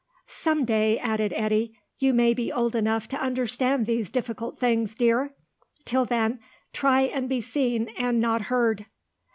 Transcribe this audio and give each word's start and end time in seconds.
"Some 0.25 0.65
day," 0.65 0.97
added 0.97 1.31
Eddy, 1.35 1.77
"you 1.99 2.11
may 2.11 2.33
be 2.33 2.51
old 2.51 2.75
enough 2.75 3.07
to 3.09 3.21
understand 3.21 3.85
these 3.85 4.09
difficult 4.09 4.57
things, 4.57 4.95
dear. 4.95 5.35
Till 5.85 6.05
then, 6.05 6.39
try 6.73 7.01
and 7.01 7.29
be 7.29 7.39
seen 7.39 7.89
and 7.89 8.19
not 8.19 8.41
heard." 8.49 8.87